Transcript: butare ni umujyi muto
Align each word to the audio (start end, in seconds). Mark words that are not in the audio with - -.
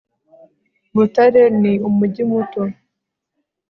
butare 0.95 1.41
ni 1.61 1.73
umujyi 1.87 2.23
muto 2.29 2.61